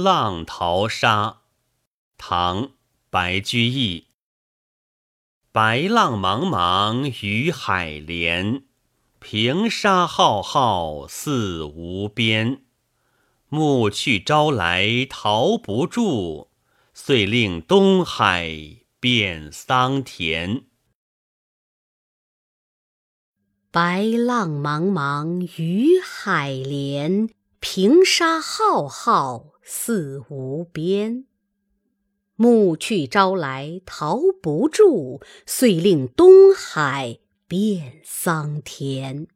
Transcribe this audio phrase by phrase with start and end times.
[0.00, 1.40] 浪淘沙，
[2.16, 2.62] 唐·
[3.10, 4.06] 白居易。
[5.50, 8.62] 白浪茫茫与海连，
[9.18, 12.62] 平沙浩浩似无边。
[13.48, 16.50] 暮去朝来逃不住，
[16.94, 18.52] 遂令东海
[19.00, 20.62] 变桑田。
[23.72, 27.28] 白浪茫茫与海连，
[27.60, 31.24] 平沙浩浩似无边。
[32.36, 37.18] 暮去朝来逃不住，遂令东海
[37.48, 39.26] 变桑田。